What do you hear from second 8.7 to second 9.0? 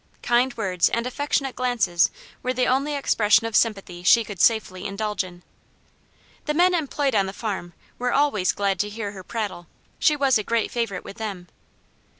to